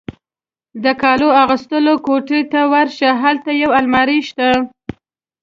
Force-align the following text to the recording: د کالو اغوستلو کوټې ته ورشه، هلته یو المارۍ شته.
د 0.83 0.85
کالو 1.01 1.27
اغوستلو 1.43 1.93
کوټې 2.05 2.41
ته 2.51 2.61
ورشه، 2.73 3.09
هلته 3.23 3.49
یو 3.63 3.71
المارۍ 3.79 4.19
شته. 4.29 4.49